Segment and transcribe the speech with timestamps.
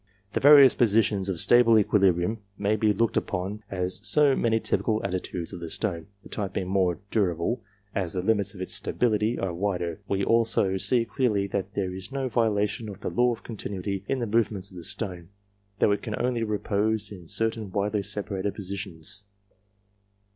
[0.33, 5.53] The various positions of stable equilibrium may be looked upon as so many typical attitudes
[5.53, 7.61] of the stone, the type being more durable
[7.93, 9.99] as the limits of its stability are wider.
[10.07, 14.17] We also see clearly that there is no violation of the law of continuity in
[14.17, 15.29] the movements of the stone,
[15.77, 19.21] though it can only repose in certain widely separated positions.